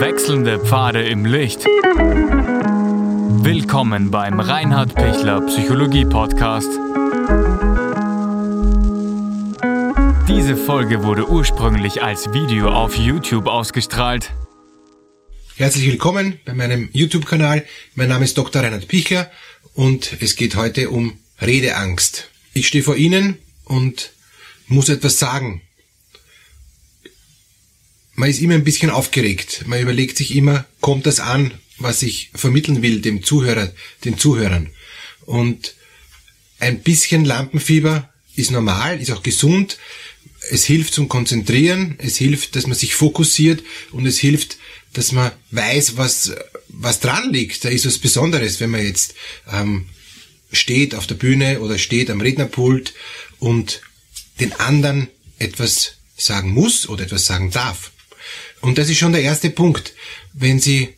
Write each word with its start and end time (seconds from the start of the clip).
Wechselnde 0.00 0.58
Pfade 0.58 1.04
im 1.04 1.24
Licht. 1.24 1.64
Willkommen 3.44 4.10
beim 4.10 4.40
Reinhard 4.40 4.94
Pichler 4.96 5.40
Psychologie 5.42 6.04
Podcast. 6.04 6.68
Diese 10.26 10.56
Folge 10.56 11.04
wurde 11.04 11.28
ursprünglich 11.30 12.02
als 12.02 12.32
Video 12.32 12.70
auf 12.70 12.96
YouTube 12.96 13.46
ausgestrahlt. 13.46 14.32
Herzlich 15.54 15.86
willkommen 15.86 16.40
bei 16.44 16.54
meinem 16.54 16.88
YouTube-Kanal. 16.92 17.64
Mein 17.94 18.08
Name 18.08 18.24
ist 18.24 18.36
Dr. 18.36 18.62
Reinhard 18.62 18.88
Pichler 18.88 19.30
und 19.74 20.16
es 20.20 20.34
geht 20.34 20.56
heute 20.56 20.90
um 20.90 21.18
Redeangst. 21.40 22.30
Ich 22.52 22.66
stehe 22.66 22.82
vor 22.82 22.96
Ihnen 22.96 23.38
und 23.64 24.10
muss 24.66 24.88
etwas 24.88 25.20
sagen 25.20 25.62
man 28.14 28.30
ist 28.30 28.40
immer 28.40 28.54
ein 28.54 28.64
bisschen 28.64 28.90
aufgeregt. 28.90 29.64
Man 29.66 29.80
überlegt 29.80 30.16
sich 30.16 30.34
immer, 30.34 30.66
kommt 30.80 31.06
das 31.06 31.20
an, 31.20 31.52
was 31.78 32.02
ich 32.02 32.30
vermitteln 32.34 32.82
will 32.82 33.00
dem 33.00 33.22
Zuhörer, 33.22 33.72
den 34.04 34.18
Zuhörern. 34.18 34.70
Und 35.26 35.74
ein 36.60 36.80
bisschen 36.80 37.24
Lampenfieber 37.24 38.08
ist 38.36 38.50
normal, 38.50 39.00
ist 39.00 39.10
auch 39.10 39.22
gesund. 39.22 39.78
Es 40.50 40.64
hilft 40.64 40.94
zum 40.94 41.08
Konzentrieren, 41.08 41.96
es 41.98 42.16
hilft, 42.16 42.54
dass 42.56 42.66
man 42.66 42.76
sich 42.76 42.94
fokussiert 42.94 43.62
und 43.92 44.06
es 44.06 44.18
hilft, 44.18 44.58
dass 44.92 45.12
man 45.12 45.32
weiß, 45.50 45.96
was, 45.96 46.32
was 46.68 47.00
dran 47.00 47.32
liegt. 47.32 47.64
Da 47.64 47.68
ist 47.68 47.86
was 47.86 47.98
Besonderes, 47.98 48.60
wenn 48.60 48.70
man 48.70 48.84
jetzt 48.84 49.14
ähm, 49.50 49.86
steht 50.52 50.94
auf 50.94 51.06
der 51.06 51.16
Bühne 51.16 51.60
oder 51.60 51.78
steht 51.78 52.10
am 52.10 52.20
Rednerpult 52.20 52.94
und 53.38 53.80
den 54.38 54.52
anderen 54.52 55.08
etwas 55.38 55.96
sagen 56.16 56.50
muss 56.50 56.88
oder 56.88 57.04
etwas 57.04 57.26
sagen 57.26 57.50
darf. 57.50 57.90
Und 58.60 58.78
das 58.78 58.88
ist 58.88 58.98
schon 58.98 59.12
der 59.12 59.22
erste 59.22 59.50
Punkt. 59.50 59.94
Wenn 60.32 60.60
Sie 60.60 60.94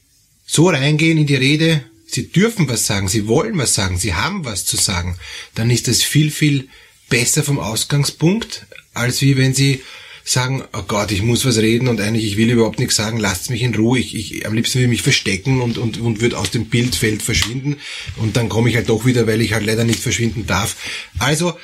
so 0.47 0.69
reingehen 0.69 1.19
in 1.19 1.27
die 1.27 1.35
Rede, 1.35 1.85
Sie 2.07 2.29
dürfen 2.29 2.69
was 2.69 2.87
sagen, 2.87 3.09
Sie 3.09 3.27
wollen 3.27 3.59
was 3.59 3.75
sagen, 3.75 3.99
Sie 3.99 4.15
haben 4.15 4.45
was 4.45 4.65
zu 4.65 4.77
sagen, 4.77 5.19
dann 5.55 5.71
ist 5.71 5.89
das 5.89 6.03
viel, 6.03 6.31
viel 6.31 6.69
besser 7.09 7.43
vom 7.43 7.59
Ausgangspunkt, 7.59 8.67
als 8.95 9.21
wie 9.23 9.37
wenn 9.37 9.55
Sie 9.55 9.83
sagen, 10.27 10.65
oh 10.73 10.83
Gott, 10.83 11.13
ich 11.13 11.23
muss 11.23 11.45
was 11.45 11.59
reden 11.59 11.87
und 11.87 12.01
eigentlich 12.01 12.27
ich 12.27 12.37
will 12.37 12.51
überhaupt 12.51 12.81
nichts 12.81 12.97
sagen, 12.97 13.19
lasst 13.19 13.49
mich 13.49 13.63
in 13.63 13.77
Ruhe, 13.77 14.01
ich, 14.01 14.15
ich 14.15 14.45
am 14.45 14.55
liebsten 14.55 14.79
will 14.79 14.87
ich 14.87 14.91
mich 14.91 15.03
verstecken 15.03 15.61
und, 15.61 15.79
und, 15.79 15.99
und 15.99 16.21
würde 16.21 16.37
aus 16.37 16.51
dem 16.51 16.67
Bildfeld 16.67 17.23
verschwinden 17.23 17.77
und 18.17 18.37
dann 18.37 18.49
komme 18.49 18.69
ich 18.69 18.75
halt 18.75 18.89
doch 18.89 19.07
wieder, 19.07 19.29
weil 19.29 19.41
ich 19.41 19.53
halt 19.53 19.65
leider 19.65 19.85
nicht 19.85 20.01
verschwinden 20.01 20.45
darf. 20.47 20.77
Also 21.21 21.57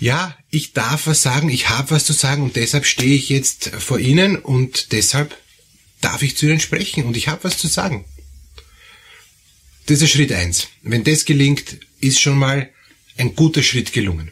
ja, 0.00 0.36
ich 0.48 0.72
darf 0.72 1.06
was 1.06 1.22
sagen, 1.22 1.50
ich 1.50 1.68
habe 1.68 1.90
was 1.90 2.06
zu 2.06 2.14
sagen 2.14 2.42
und 2.42 2.56
deshalb 2.56 2.86
stehe 2.86 3.14
ich 3.14 3.28
jetzt 3.28 3.68
vor 3.78 3.98
Ihnen 3.98 4.36
und 4.36 4.92
deshalb 4.92 5.36
darf 6.00 6.22
ich 6.22 6.36
zu 6.36 6.46
Ihnen 6.46 6.58
sprechen 6.58 7.04
und 7.04 7.16
ich 7.16 7.28
habe 7.28 7.44
was 7.44 7.58
zu 7.58 7.68
sagen. 7.68 8.06
Das 9.86 10.00
ist 10.00 10.10
Schritt 10.10 10.32
eins. 10.32 10.68
Wenn 10.82 11.04
das 11.04 11.26
gelingt, 11.26 11.78
ist 12.00 12.20
schon 12.20 12.38
mal 12.38 12.70
ein 13.18 13.36
guter 13.36 13.62
Schritt 13.62 13.92
gelungen. 13.92 14.30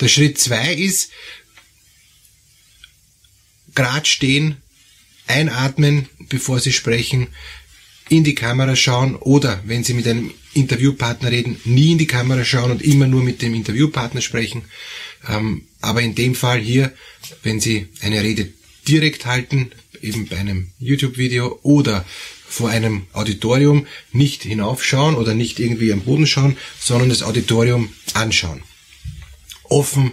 Der 0.00 0.08
Schritt 0.08 0.38
zwei 0.38 0.72
ist, 0.72 1.10
grad 3.74 4.08
stehen, 4.08 4.56
einatmen, 5.26 6.08
bevor 6.30 6.58
Sie 6.60 6.72
sprechen, 6.72 7.28
in 8.08 8.24
die 8.24 8.34
Kamera 8.34 8.76
schauen 8.76 9.14
oder 9.16 9.60
wenn 9.66 9.84
Sie 9.84 9.92
mit 9.92 10.06
einem 10.08 10.32
Interviewpartner 10.54 11.30
reden, 11.30 11.60
nie 11.64 11.92
in 11.92 11.98
die 11.98 12.06
Kamera 12.06 12.44
schauen 12.44 12.70
und 12.70 12.82
immer 12.82 13.06
nur 13.06 13.22
mit 13.22 13.42
dem 13.42 13.54
Interviewpartner 13.54 14.20
sprechen. 14.20 14.64
Ähm, 15.28 15.66
aber 15.80 16.02
in 16.02 16.14
dem 16.14 16.34
Fall 16.34 16.60
hier, 16.60 16.92
wenn 17.42 17.60
Sie 17.60 17.88
eine 18.00 18.22
Rede 18.22 18.52
direkt 18.86 19.26
halten, 19.26 19.70
eben 20.00 20.26
bei 20.26 20.38
einem 20.38 20.68
YouTube-Video 20.78 21.58
oder 21.62 22.04
vor 22.48 22.70
einem 22.70 23.06
Auditorium, 23.12 23.86
nicht 24.12 24.42
hinaufschauen 24.42 25.14
oder 25.14 25.34
nicht 25.34 25.60
irgendwie 25.60 25.92
am 25.92 26.00
Boden 26.00 26.26
schauen, 26.26 26.56
sondern 26.80 27.10
das 27.10 27.22
Auditorium 27.22 27.92
anschauen. 28.14 28.62
Offen, 29.64 30.12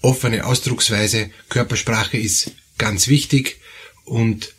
offene 0.00 0.44
Ausdrucksweise, 0.44 1.30
Körpersprache 1.48 2.18
ist 2.18 2.52
ganz 2.78 3.06
wichtig 3.06 3.60
und 4.04 4.54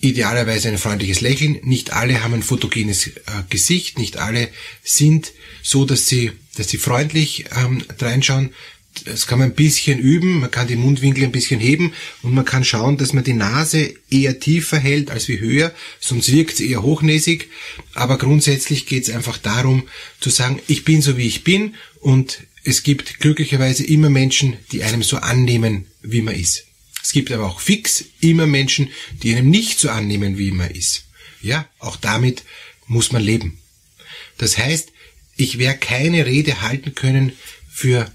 idealerweise 0.00 0.68
ein 0.68 0.78
freundliches 0.78 1.20
Lächeln. 1.20 1.58
Nicht 1.62 1.92
alle 1.92 2.22
haben 2.22 2.34
ein 2.34 2.42
fotogenes 2.42 3.08
äh, 3.08 3.12
Gesicht, 3.48 3.98
nicht 3.98 4.18
alle 4.18 4.48
sind 4.82 5.32
so, 5.62 5.84
dass 5.84 6.06
sie, 6.06 6.32
dass 6.56 6.68
sie 6.68 6.78
freundlich 6.78 7.46
ähm, 7.56 7.82
reinschauen. 7.98 8.50
Das 9.04 9.26
kann 9.26 9.38
man 9.38 9.50
ein 9.50 9.54
bisschen 9.54 9.98
üben, 9.98 10.40
man 10.40 10.50
kann 10.50 10.68
die 10.68 10.76
Mundwinkel 10.76 11.24
ein 11.24 11.32
bisschen 11.32 11.60
heben 11.60 11.92
und 12.22 12.32
man 12.32 12.46
kann 12.46 12.64
schauen, 12.64 12.96
dass 12.96 13.12
man 13.12 13.24
die 13.24 13.34
Nase 13.34 13.94
eher 14.10 14.40
tiefer 14.40 14.78
hält 14.78 15.10
als 15.10 15.28
wie 15.28 15.38
höher, 15.38 15.74
sonst 16.00 16.32
wirkt 16.32 16.54
es 16.54 16.60
eher 16.60 16.82
hochnäsig. 16.82 17.50
Aber 17.92 18.16
grundsätzlich 18.16 18.86
geht 18.86 19.02
es 19.02 19.14
einfach 19.14 19.36
darum 19.36 19.86
zu 20.18 20.30
sagen, 20.30 20.60
ich 20.66 20.84
bin 20.84 21.02
so 21.02 21.18
wie 21.18 21.26
ich 21.26 21.44
bin 21.44 21.74
und 22.00 22.38
es 22.64 22.82
gibt 22.82 23.20
glücklicherweise 23.20 23.84
immer 23.84 24.08
Menschen, 24.08 24.56
die 24.72 24.82
einem 24.82 25.02
so 25.02 25.18
annehmen, 25.18 25.86
wie 26.02 26.22
man 26.22 26.34
ist. 26.34 26.65
Es 27.06 27.12
gibt 27.12 27.30
aber 27.30 27.46
auch 27.46 27.60
fix 27.60 28.04
immer 28.18 28.48
Menschen, 28.48 28.90
die 29.22 29.36
einem 29.36 29.48
nicht 29.48 29.78
so 29.78 29.90
annehmen, 29.90 30.38
wie 30.38 30.50
man 30.50 30.72
ist. 30.72 31.04
Ja, 31.40 31.68
auch 31.78 31.94
damit 31.94 32.42
muss 32.88 33.12
man 33.12 33.22
leben. 33.22 33.58
Das 34.38 34.58
heißt, 34.58 34.90
ich 35.36 35.58
werde 35.58 35.78
keine 35.78 36.26
Rede 36.26 36.62
halten 36.62 36.96
können 36.96 37.32
für 37.70 38.10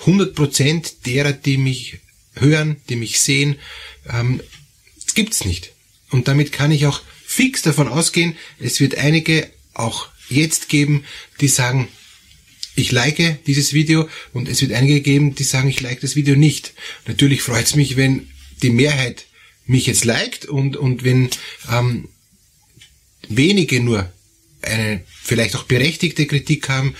100 0.00 0.34
Prozent 0.34 1.06
derer, 1.06 1.32
die 1.32 1.56
mich 1.56 2.00
hören, 2.34 2.78
die 2.88 2.96
mich 2.96 3.20
sehen. 3.20 3.60
Ähm, 4.08 4.40
das 5.04 5.14
gibt's 5.14 5.44
nicht. 5.44 5.70
Und 6.10 6.26
damit 6.26 6.50
kann 6.50 6.72
ich 6.72 6.86
auch 6.86 7.02
fix 7.24 7.62
davon 7.62 7.86
ausgehen, 7.86 8.36
es 8.58 8.80
wird 8.80 8.96
einige 8.96 9.48
auch 9.72 10.08
jetzt 10.28 10.68
geben, 10.68 11.04
die 11.40 11.48
sagen, 11.48 11.86
ich 12.76 12.92
like 12.92 13.44
dieses 13.46 13.72
Video 13.72 14.08
und 14.32 14.48
es 14.48 14.60
wird 14.60 14.72
einige 14.72 15.00
geben, 15.00 15.34
die 15.34 15.44
sagen, 15.44 15.68
ich 15.68 15.80
like 15.80 16.00
das 16.00 16.14
Video 16.14 16.36
nicht. 16.36 16.74
Natürlich 17.06 17.42
freut 17.42 17.64
es 17.64 17.74
mich, 17.74 17.96
wenn 17.96 18.28
die 18.62 18.70
Mehrheit 18.70 19.26
mich 19.64 19.86
jetzt 19.86 20.04
liked 20.04 20.44
und, 20.44 20.76
und 20.76 21.02
wenn 21.02 21.30
ähm, 21.70 22.08
wenige 23.28 23.80
nur 23.80 24.12
eine 24.62 25.02
vielleicht 25.22 25.56
auch 25.56 25.64
berechtigte 25.64 26.26
Kritik 26.26 26.68
haben. 26.68 26.94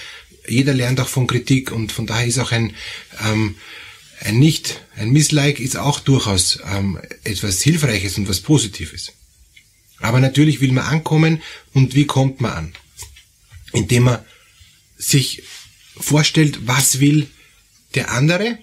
Jeder 0.48 0.74
lernt 0.74 1.00
auch 1.00 1.08
von 1.08 1.26
Kritik 1.26 1.72
und 1.72 1.92
von 1.92 2.06
daher 2.06 2.26
ist 2.26 2.38
auch 2.38 2.52
ein, 2.52 2.74
ähm, 3.24 3.56
ein 4.20 4.38
Nicht, 4.38 4.80
ein 4.96 5.10
Misslike 5.10 5.62
ist 5.62 5.76
auch 5.76 6.00
durchaus 6.00 6.58
ähm, 6.64 6.98
etwas 7.24 7.62
Hilfreiches 7.62 8.18
und 8.18 8.28
was 8.28 8.40
Positives. 8.40 9.12
Aber 9.98 10.20
natürlich 10.20 10.60
will 10.60 10.72
man 10.72 10.84
ankommen 10.84 11.42
und 11.72 11.94
wie 11.94 12.06
kommt 12.06 12.40
man 12.40 12.52
an? 12.52 12.72
Indem 13.72 14.04
man 14.04 14.24
sich 14.96 15.42
vorstellt, 15.98 16.66
was 16.66 17.00
will 17.00 17.28
der 17.94 18.10
andere, 18.10 18.58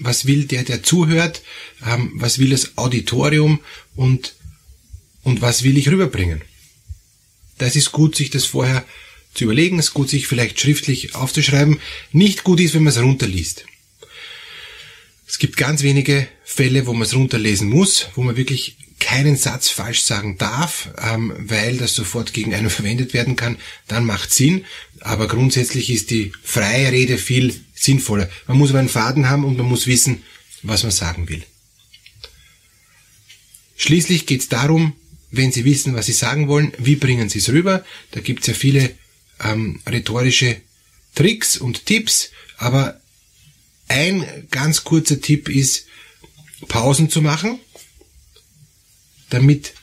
was 0.00 0.26
will 0.26 0.44
der, 0.44 0.64
der 0.64 0.82
zuhört, 0.82 1.42
ähm, 1.86 2.12
was 2.16 2.38
will 2.38 2.50
das 2.50 2.76
Auditorium 2.76 3.60
und, 3.96 4.34
und 5.22 5.40
was 5.40 5.62
will 5.62 5.78
ich 5.78 5.88
rüberbringen. 5.88 6.42
Das 7.58 7.76
ist 7.76 7.92
gut, 7.92 8.16
sich 8.16 8.30
das 8.30 8.44
vorher 8.44 8.84
zu 9.32 9.44
überlegen, 9.44 9.78
es 9.78 9.86
ist 9.86 9.94
gut, 9.94 10.08
sich 10.08 10.26
vielleicht 10.26 10.60
schriftlich 10.60 11.14
aufzuschreiben. 11.14 11.80
Nicht 12.12 12.44
gut 12.44 12.60
ist, 12.60 12.74
wenn 12.74 12.84
man 12.84 12.92
es 12.92 13.00
runterliest. 13.00 13.64
Es 15.26 15.38
gibt 15.38 15.56
ganz 15.56 15.82
wenige 15.82 16.28
Fälle, 16.44 16.86
wo 16.86 16.92
man 16.92 17.02
es 17.02 17.14
runterlesen 17.14 17.68
muss, 17.68 18.08
wo 18.14 18.22
man 18.22 18.36
wirklich 18.36 18.76
keinen 19.14 19.36
Satz 19.36 19.68
falsch 19.68 20.02
sagen 20.02 20.38
darf, 20.38 20.88
ähm, 21.00 21.32
weil 21.38 21.76
das 21.76 21.94
sofort 21.94 22.32
gegen 22.32 22.52
einen 22.52 22.68
verwendet 22.78 23.14
werden 23.14 23.36
kann, 23.36 23.58
dann 23.86 24.04
macht 24.04 24.32
Sinn. 24.32 24.64
Aber 25.00 25.28
grundsätzlich 25.28 25.88
ist 25.90 26.10
die 26.10 26.32
freie 26.42 26.90
Rede 26.90 27.16
viel 27.16 27.54
sinnvoller. 27.74 28.28
Man 28.48 28.58
muss 28.58 28.70
aber 28.70 28.80
einen 28.80 28.88
Faden 28.88 29.28
haben 29.28 29.44
und 29.44 29.56
man 29.56 29.66
muss 29.66 29.86
wissen, 29.86 30.24
was 30.62 30.82
man 30.82 30.90
sagen 30.90 31.28
will. 31.28 31.44
Schließlich 33.76 34.26
geht 34.26 34.40
es 34.40 34.48
darum, 34.48 34.94
wenn 35.30 35.52
Sie 35.52 35.64
wissen, 35.64 35.94
was 35.94 36.06
Sie 36.06 36.12
sagen 36.12 36.48
wollen, 36.48 36.72
wie 36.78 36.96
bringen 36.96 37.28
Sie 37.28 37.38
es 37.38 37.50
rüber. 37.50 37.84
Da 38.10 38.20
gibt 38.20 38.40
es 38.40 38.48
ja 38.48 38.54
viele 38.54 38.96
ähm, 39.44 39.80
rhetorische 39.88 40.56
Tricks 41.14 41.56
und 41.56 41.86
Tipps, 41.86 42.30
aber 42.56 43.00
ein 43.86 44.24
ganz 44.50 44.82
kurzer 44.82 45.20
Tipp 45.20 45.48
ist, 45.48 45.86
Pausen 46.66 47.10
zu 47.10 47.22
machen 47.22 47.60
damit 49.34 49.74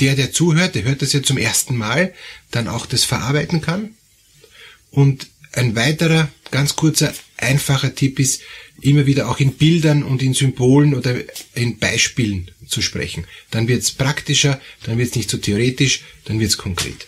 der, 0.00 0.16
der 0.16 0.32
zuhört, 0.32 0.74
der 0.74 0.84
hört 0.84 1.02
das 1.02 1.12
ja 1.12 1.22
zum 1.22 1.36
ersten 1.36 1.76
Mal, 1.76 2.14
dann 2.50 2.68
auch 2.68 2.86
das 2.86 3.04
verarbeiten 3.04 3.60
kann. 3.60 3.90
Und 4.90 5.28
ein 5.52 5.76
weiterer, 5.76 6.30
ganz 6.50 6.74
kurzer, 6.74 7.12
einfacher 7.36 7.94
Tipp 7.94 8.18
ist, 8.18 8.40
immer 8.80 9.04
wieder 9.04 9.28
auch 9.28 9.40
in 9.40 9.52
Bildern 9.52 10.02
und 10.02 10.22
in 10.22 10.32
Symbolen 10.32 10.94
oder 10.94 11.16
in 11.54 11.78
Beispielen 11.78 12.50
zu 12.66 12.80
sprechen. 12.80 13.26
Dann 13.50 13.68
wird 13.68 13.82
es 13.82 13.90
praktischer, 13.90 14.58
dann 14.84 14.96
wird 14.96 15.10
es 15.10 15.16
nicht 15.16 15.28
so 15.28 15.36
theoretisch, 15.36 16.00
dann 16.24 16.40
wird 16.40 16.50
es 16.50 16.56
konkret. 16.56 17.06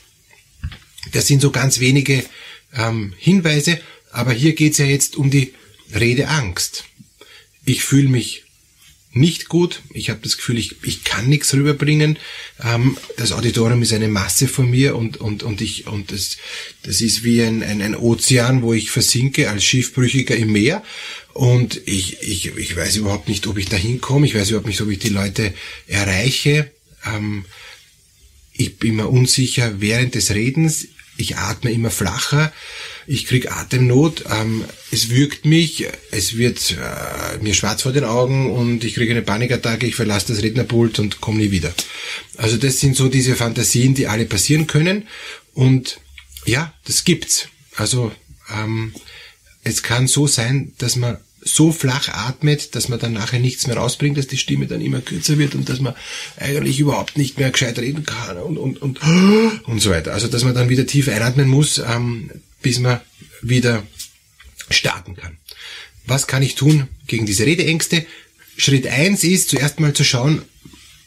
Das 1.13 1.27
sind 1.27 1.41
so 1.41 1.51
ganz 1.51 1.81
wenige 1.81 2.25
ähm, 2.75 3.15
Hinweise, 3.17 3.81
aber 4.11 4.33
hier 4.33 4.55
geht 4.55 4.73
es 4.73 4.79
ja 4.79 4.85
jetzt 4.85 5.17
um 5.17 5.31
die 5.31 5.55
Redeangst. 5.95 6.85
Ich 7.65 7.85
fühle 7.85 8.09
mich 8.11 8.45
nicht 9.15 9.49
gut. 9.49 9.83
Ich 9.93 10.09
habe 10.11 10.21
das 10.23 10.37
Gefühl, 10.37 10.59
ich, 10.59 10.77
ich 10.83 11.05
kann 11.05 11.29
nichts 11.29 11.53
rüberbringen. 11.53 12.19
Ähm, 12.63 12.97
das 13.17 13.33
Auditorium 13.33 13.83
ist 13.83 13.93
eine 13.93 14.09
Masse 14.09 14.49
von 14.49 14.71
mir 14.71 14.97
und, 14.97 15.19
und, 15.19 15.43
und 15.43 15.61
ich, 15.61 15.87
und 15.87 16.13
das, 16.13 16.39
das 16.83 17.01
ist 17.01 17.23
wie 17.23 17.43
ein, 17.43 17.63
ein, 17.63 17.83
ein 17.83 17.95
Ozean, 17.95 18.63
wo 18.63 18.73
ich 18.73 18.91
versinke 18.91 19.51
als 19.51 19.65
Schiffbrüchiger 19.65 20.35
im 20.37 20.53
Meer. 20.53 20.83
Und 21.35 21.81
ich, 21.87 22.23
ich, 22.23 22.57
ich 22.57 22.77
weiß 22.77 22.97
überhaupt 22.97 23.29
nicht, 23.29 23.47
ob 23.47 23.59
ich 23.59 23.69
da 23.69 23.77
hinkomme. 23.77 24.27
Ich 24.27 24.35
weiß 24.35 24.51
überhaupt 24.51 24.69
nicht, 24.69 24.81
ob 24.81 24.91
ich 24.91 24.99
die 24.99 25.09
Leute 25.09 25.53
erreiche. 25.87 26.71
Ähm, 27.05 27.45
ich 28.53 28.79
bin 28.79 28.97
mir 28.97 29.09
unsicher 29.09 29.81
während 29.81 30.15
des 30.15 30.31
Redens. 30.35 30.89
Ich 31.19 31.37
atme 31.37 31.71
immer 31.71 31.91
flacher 31.91 32.53
ich 33.07 33.27
krieg 33.27 33.51
Atemnot, 33.51 34.25
ähm, 34.31 34.65
es 34.91 35.11
würgt 35.11 35.45
mich, 35.45 35.87
es 36.11 36.37
wird 36.37 36.73
äh, 36.73 37.43
mir 37.43 37.55
schwarz 37.55 37.83
vor 37.83 37.93
den 37.93 38.05
Augen 38.05 38.51
und 38.51 38.85
ich 38.85 38.95
kriege 38.95 39.13
eine 39.13 39.23
Panikattacke, 39.23 39.87
ich 39.87 39.95
verlasse 39.95 40.33
das 40.33 40.43
Rednerpult 40.43 40.99
und 40.99 41.21
komme 41.21 41.39
nie 41.39 41.51
wieder. 41.51 41.73
Also 42.37 42.57
das 42.57 42.81
sind 42.81 42.97
so 42.97 43.09
diese 43.09 43.35
Fantasien, 43.35 43.95
die 43.95 44.07
alle 44.07 44.27
passieren 44.27 44.67
können 44.67 45.09
und 45.55 46.01
ja, 46.45 46.73
das 46.85 47.05
gibt's. 47.05 47.49
Also 47.77 48.13
ähm, 48.53 48.95
es 49.65 49.83
kann 49.83 50.07
so 50.09 50.27
sein, 50.27 50.73
dass 50.79 50.97
man 50.97 51.19
so 51.45 51.73
flach 51.73 52.09
atmet, 52.09 52.75
dass 52.75 52.89
man 52.89 52.99
dann 52.99 53.13
nachher 53.13 53.41
nichts 53.41 53.67
mehr 53.67 53.77
rausbringt, 53.77 54.17
dass 54.17 54.29
die 54.29 54.37
Stimme 54.37 54.67
dann 54.67 54.81
immer 54.81 55.01
kürzer 55.01 55.39
wird 55.39 55.55
und 55.55 55.69
dass 55.69 55.81
man 55.81 55.95
eigentlich 56.37 56.79
überhaupt 56.79 57.19
nicht 57.19 57.39
mehr 57.39 57.51
gescheit 57.51 57.79
reden 57.79 58.07
kann 58.07 58.39
und, 58.39 58.59
und, 58.59 58.81
und, 58.81 59.01
und 59.65 59.83
so 59.83 59.91
weiter. 59.91 60.13
Also, 60.13 60.29
dass 60.29 60.45
man 60.45 60.55
dann 60.55 60.69
wieder 60.69 60.87
tief 60.87 61.09
einatmen 61.09 61.49
muss. 61.49 61.79
Ähm, 61.79 62.31
bis 62.63 62.79
man 62.79 63.01
wieder 63.43 63.83
starten 64.71 65.17
kann. 65.17 65.37
Was 66.07 66.27
kann 66.27 66.43
ich 66.43 66.55
tun 66.55 66.89
gegen 67.07 67.27
diese 67.27 67.47
Redeängste? 67.47 68.07
Schritt 68.57 68.87
eins 68.87 69.25
ist 69.25 69.51
zuerst 69.51 69.81
mal 69.81 69.93
zu 69.93 70.05
schauen, 70.05 70.43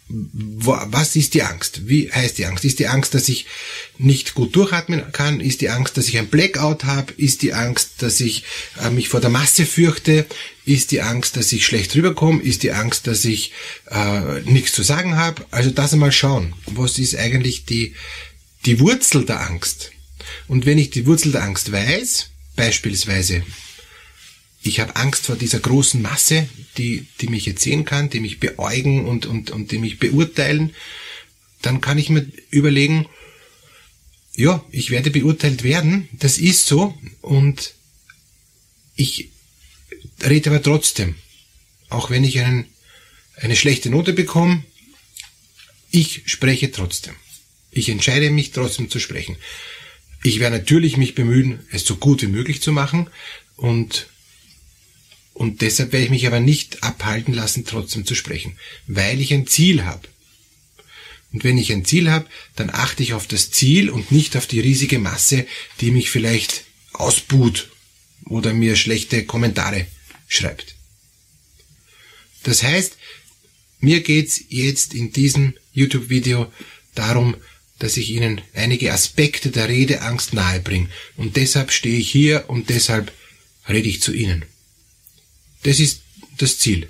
was 0.08 1.16
ist 1.16 1.34
die 1.34 1.42
Angst? 1.42 1.88
Wie 1.88 2.12
heißt 2.12 2.38
die 2.38 2.46
Angst? 2.46 2.64
Ist 2.64 2.78
die 2.78 2.88
Angst, 2.88 3.16
dass 3.16 3.28
ich 3.28 3.48
nicht 3.98 4.36
gut 4.36 4.56
durchatmen 4.56 5.12
kann? 5.12 5.40
Ist 5.40 5.62
die 5.62 5.70
Angst, 5.70 5.98
dass 5.98 6.08
ich 6.08 6.20
ein 6.20 6.28
Blackout 6.28 6.84
habe? 6.84 7.14
Ist 7.18 7.42
die 7.42 7.54
Angst, 7.54 8.04
dass 8.04 8.20
ich 8.20 8.44
äh, 8.84 8.92
mich 8.92 9.10
vor 9.10 9.20
der 9.20 9.32
Masse 9.32 9.66
fürchte? 9.66 10.28
Ist 10.64 10.92
die 10.92 11.02
Angst, 11.02 11.38
dass 11.38 11.52
ich 11.52 11.66
schlecht 11.66 11.96
rüberkomme? 11.96 12.44
Ist 12.44 12.62
die 12.62 12.72
Angst, 12.72 13.08
dass 13.08 13.26
ich 13.26 13.52
äh, 13.90 14.42
nichts 14.42 14.74
zu 14.74 14.84
sagen 14.84 15.18
habe? 15.18 15.44
Also 15.50 15.72
das 15.72 15.94
einmal 15.94 16.12
schauen. 16.12 16.54
Was 16.68 17.00
ist 17.00 17.16
eigentlich 17.16 17.66
die, 17.66 17.96
die 18.66 18.80
Wurzel 18.80 19.26
der 19.26 19.42
Angst? 19.42 19.92
Und 20.48 20.66
wenn 20.66 20.78
ich 20.78 20.90
die 20.90 21.06
Wurzel 21.06 21.32
der 21.32 21.44
Angst 21.44 21.72
weiß, 21.72 22.30
beispielsweise, 22.56 23.44
ich 24.62 24.80
habe 24.80 24.96
Angst 24.96 25.28
vor 25.28 25.36
dieser 25.36 25.60
großen 25.60 26.02
Masse, 26.02 26.50
die, 26.78 27.06
die 27.22 27.28
mich 27.28 27.46
jetzt 27.46 27.62
sehen 27.62 27.86
kann, 27.86 28.10
die 28.10 28.20
mich 28.20 28.40
beäugen 28.40 29.06
und, 29.06 29.26
und, 29.26 29.52
und 29.52 29.72
die 29.72 29.78
mich 29.78 30.00
beurteilen, 30.00 30.74
dann 31.62 31.82
kann 31.82 31.98
ich 31.98 32.10
mir 32.10 32.26
überlegen, 32.50 33.08
ja, 34.36 34.64
ich 34.72 34.92
werde 34.92 35.12
beurteilt 35.12 35.64
werden, 35.64 36.10
das 36.14 36.38
ist 36.38 36.66
so 36.68 36.98
und 37.22 37.74
ich 38.96 39.30
rede 40.24 40.50
aber 40.50 40.62
trotzdem, 40.62 41.16
auch 41.90 42.10
wenn 42.10 42.24
ich 42.24 42.40
einen, 42.40 42.66
eine 43.38 43.56
schlechte 43.56 43.90
Note 43.90 44.14
bekomme, 44.14 44.64
ich 45.92 46.24
spreche 46.26 46.72
trotzdem. 46.72 47.16
Ich 47.72 47.90
entscheide 47.90 48.30
mich 48.30 48.52
trotzdem 48.52 48.90
zu 48.90 49.00
sprechen. 49.00 49.38
Ich 50.26 50.40
werde 50.40 50.58
natürlich 50.58 50.98
mich 50.98 51.14
bemühen, 51.14 51.60
es 51.70 51.86
so 51.86 51.98
gut 51.98 52.24
wie 52.24 52.28
möglich 52.28 52.60
zu 52.60 52.72
machen 52.72 53.12
und 53.58 54.08
und 55.36 55.62
deshalb 55.62 55.92
werde 55.92 56.06
ich 56.06 56.10
mich 56.10 56.26
aber 56.26 56.40
nicht 56.40 56.82
abhalten 56.82 57.32
lassen, 57.32 57.64
trotzdem 57.64 58.08
zu 58.08 58.16
sprechen, 58.16 58.58
weil 58.88 59.22
ich 59.22 59.32
ein 59.32 59.46
Ziel 59.46 59.84
habe. 59.84 60.08
Und 61.32 61.44
wenn 61.44 61.60
ich 61.60 61.72
ein 61.72 61.86
Ziel 61.86 62.10
habe, 62.10 62.26
dann 62.56 62.72
achte 62.72 63.04
ich 63.04 63.14
auf 63.14 63.28
das 63.28 63.52
Ziel 63.52 63.92
und 63.92 64.12
nicht 64.12 64.36
auf 64.36 64.48
die 64.48 64.62
riesige 64.62 64.98
Masse, 64.98 65.46
die 65.80 65.92
mich 65.92 66.10
vielleicht 66.10 66.64
ausbuht 66.94 67.70
oder 68.26 68.52
mir 68.52 68.78
schlechte 68.78 69.26
Kommentare 69.26 69.86
schreibt. 70.28 70.74
Das 72.42 72.64
heißt, 72.64 72.98
mir 73.80 74.02
geht's 74.02 74.42
jetzt 74.50 74.96
in 74.96 75.12
diesem 75.12 75.54
YouTube-Video 75.74 76.52
darum, 76.96 77.36
dass 77.80 77.98
ich 77.98 78.10
Ihnen 78.10 78.42
einige 78.54 78.94
Aspekte 78.94 79.52
der 79.52 79.68
Redeangst 79.68 80.34
nahebringe. 80.34 80.90
Und 81.18 81.36
deshalb 81.36 81.72
stehe 81.72 81.98
ich 81.98 82.10
hier 82.10 82.46
und 82.48 82.70
deshalb 82.70 83.12
rede 83.68 83.90
ich 83.90 84.02
zu 84.02 84.14
Ihnen. 84.14 84.46
Das 85.64 85.80
ist 85.80 86.02
das 86.38 86.60
Ziel. 86.60 86.88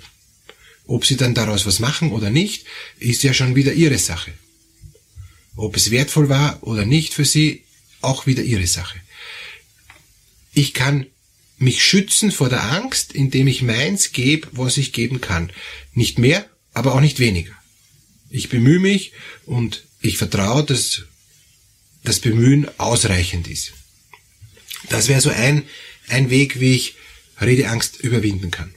Ob 0.86 1.04
Sie 1.04 1.16
dann 1.16 1.34
daraus 1.34 1.66
was 1.66 1.80
machen 1.80 2.12
oder 2.12 2.30
nicht, 2.30 2.66
ist 2.98 3.22
ja 3.22 3.34
schon 3.34 3.56
wieder 3.56 3.72
Ihre 3.72 3.98
Sache. 3.98 4.32
Ob 5.56 5.76
es 5.76 5.90
wertvoll 5.90 6.28
war 6.28 6.62
oder 6.62 6.84
nicht 6.84 7.14
für 7.14 7.24
Sie, 7.24 7.64
auch 8.02 8.26
wieder 8.26 8.42
Ihre 8.42 8.66
Sache. 8.66 9.00
Ich 10.52 10.74
kann 10.74 11.06
mich 11.58 11.82
schützen 11.82 12.30
vor 12.30 12.48
der 12.48 12.70
Angst, 12.72 13.12
indem 13.12 13.48
ich 13.48 13.62
meins 13.62 14.12
gebe, 14.12 14.48
was 14.52 14.76
ich 14.76 14.92
geben 14.92 15.20
kann. 15.20 15.50
Nicht 15.94 16.18
mehr, 16.18 16.48
aber 16.74 16.94
auch 16.94 17.00
nicht 17.00 17.18
weniger. 17.18 17.52
Ich 18.30 18.48
bemühe 18.48 18.78
mich 18.78 19.12
und 19.46 19.85
ich 20.00 20.18
vertraue, 20.18 20.64
dass 20.64 21.02
das 22.04 22.20
Bemühen 22.20 22.68
ausreichend 22.78 23.48
ist. 23.48 23.72
Das 24.88 25.08
wäre 25.08 25.20
so 25.20 25.30
ein, 25.30 25.64
ein 26.08 26.30
Weg, 26.30 26.60
wie 26.60 26.74
ich 26.74 26.94
Redeangst 27.40 28.00
überwinden 28.00 28.50
kann. 28.50 28.72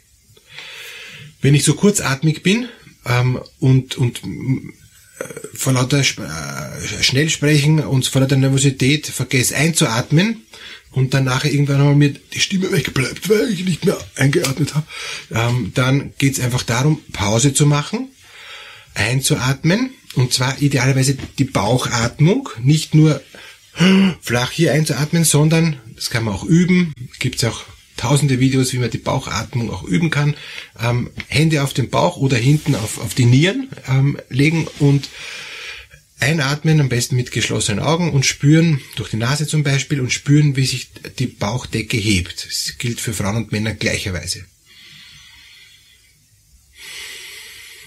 Wenn 1.42 1.56
ich 1.56 1.64
so 1.64 1.76
kurzatmig 1.76 2.44
bin 2.44 2.68
ähm, 3.06 3.40
und, 3.60 3.96
und 3.96 4.22
äh, 4.24 5.24
vor 5.54 5.74
lauter 5.74 6.00
Sp 6.04 6.24
äh, 6.24 7.04
Schnellsprechen 7.04 7.80
und 7.80 8.08
vor 8.08 8.22
lauter 8.22 8.36
Nervosität 8.36 9.08
vergesse 9.08 9.56
einzuatmen 9.56 10.44
und 10.92 11.14
dann 11.14 11.28
irgendwann 11.44 11.80
einmal 11.80 11.96
mir 11.96 12.10
die 12.10 12.40
Stimme 12.40 12.72
wegbleibt, 12.72 13.30
weil 13.30 13.50
ich 13.50 13.64
nicht 13.64 13.86
mehr 13.86 13.98
eingeatmet 14.16 14.76
habe, 14.76 14.88
ähm, 15.32 15.72
dann 15.76 16.14
geht 16.18 16.34
es 16.34 16.44
einfach 16.44 16.64
darum, 16.64 17.02
Pause 17.14 17.54
zu 17.54 17.66
machen, 17.66 18.10
einzuatmen 18.96 19.92
und 20.16 20.34
zwar 20.34 20.62
idealerweise 20.62 21.18
die 21.38 21.46
Bauchatmung, 21.46 22.50
nicht 22.62 22.96
nur 22.96 23.22
flach 24.22 24.52
hier 24.52 24.74
einzuatmen, 24.74 25.24
sondern, 25.24 25.78
das 25.96 26.10
kann 26.10 26.24
man 26.24 26.34
auch 26.34 26.44
üben, 26.44 26.94
gibt 27.20 27.38
es 27.38 27.44
auch 27.46 27.64
tausende 27.98 28.40
Videos, 28.40 28.74
wie 28.74 28.80
man 28.80 28.90
die 28.90 28.98
Bauchatmung 28.98 29.70
auch 29.70 29.84
üben 29.84 30.10
kann. 30.10 30.36
Ähm, 30.82 31.12
Hände 31.28 31.64
auf 31.64 31.74
den 31.74 31.90
Bauch 31.90 32.18
oder 32.18 32.38
hinten 32.38 32.76
auf, 32.76 33.00
auf 33.00 33.14
die 33.14 33.26
Nieren 33.26 33.70
ähm, 33.88 34.18
legen 34.30 34.68
und 34.80 35.10
einatmen, 36.20 36.82
am 36.82 36.90
besten 36.90 37.16
mit 37.16 37.32
geschlossenen 37.32 37.80
Augen 37.80 38.12
und 38.12 38.26
spüren, 38.26 38.82
durch 38.96 39.10
die 39.10 39.18
Nase 39.18 39.48
zum 39.48 39.64
Beispiel, 39.64 40.02
und 40.02 40.12
spüren, 40.12 40.56
wie 40.56 40.66
sich 40.66 40.90
die 41.18 41.28
Bauchdecke 41.28 41.98
hebt. 41.98 42.46
Das 42.46 42.78
gilt 42.78 43.00
für 43.00 43.14
Frauen 43.14 43.38
und 43.38 43.52
Männer 43.52 43.74
gleicherweise. 43.74 44.46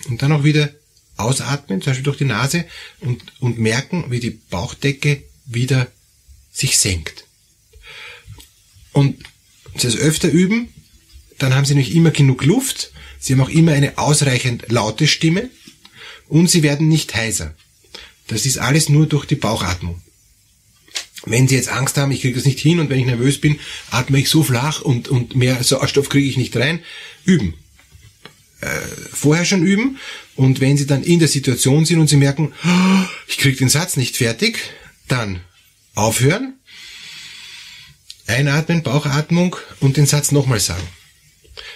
Und 0.09 0.23
dann 0.23 0.33
auch 0.33 0.45
wieder 0.45 0.71
ausatmen, 1.17 1.81
zum 1.81 1.91
Beispiel 1.91 2.05
durch 2.05 2.19
die 2.19 2.25
Nase 2.25 2.65
und, 3.01 3.23
und 3.41 3.59
merken, 3.59 4.07
wie 4.11 4.21
die 4.21 4.31
Bauchdecke 4.31 5.23
wieder 5.47 5.89
sich 6.53 6.79
senkt. 6.79 7.25
Und 8.93 9.23
Sie 9.75 9.87
das 9.87 9.97
öfter 9.97 10.29
üben, 10.29 10.69
dann 11.39 11.55
haben 11.55 11.65
Sie 11.65 11.75
nämlich 11.75 11.95
immer 11.95 12.11
genug 12.11 12.45
Luft, 12.45 12.93
Sie 13.19 13.33
haben 13.33 13.41
auch 13.41 13.49
immer 13.49 13.73
eine 13.73 13.99
ausreichend 13.99 14.71
laute 14.71 15.07
Stimme 15.07 15.49
und 16.29 16.51
Sie 16.51 16.63
werden 16.63 16.89
nicht 16.89 17.15
heiser. 17.15 17.55
Das 18.27 18.47
ist 18.47 18.59
alles 18.59 18.89
nur 18.89 19.07
durch 19.07 19.27
die 19.27 19.35
Bauchatmung. 19.35 20.03
Wenn 21.25 21.49
Sie 21.49 21.55
jetzt 21.55 21.69
Angst 21.69 21.97
haben, 21.97 22.13
ich 22.13 22.21
kriege 22.21 22.35
das 22.35 22.45
nicht 22.45 22.59
hin 22.59 22.81
und 22.81 22.91
wenn 22.91 22.99
ich 22.99 23.07
nervös 23.07 23.41
bin, 23.41 23.61
atme 23.91 24.19
ich 24.19 24.29
so 24.29 24.43
flach 24.43 24.83
und, 24.83 25.09
und 25.09 25.37
mehr 25.37 25.63
Sauerstoff 25.63 26.09
kriege 26.09 26.29
ich 26.29 26.37
nicht 26.37 26.57
rein, 26.57 26.81
üben. 27.25 27.55
Äh, 28.63 28.81
vorher 29.13 29.45
schon 29.45 29.67
üben 29.67 29.99
und 30.37 30.61
wenn 30.61 30.77
Sie 30.77 30.87
dann 30.87 31.03
in 31.03 31.19
der 31.19 31.27
Situation 31.27 31.85
sind 31.85 31.99
und 31.99 32.07
Sie 32.07 32.17
merken, 32.17 32.53
oh, 32.65 33.05
ich 33.27 33.39
kriege 33.39 33.57
den 33.57 33.69
Satz 33.69 33.97
nicht 33.97 34.17
fertig, 34.17 34.57
dann 35.09 35.41
aufhören, 35.97 36.55
einatmen, 38.29 38.85
Bauchatmung 38.85 39.57
und 39.81 39.97
den 39.97 40.07
Satz 40.07 40.31
nochmal 40.31 40.61
sagen. 40.61 40.87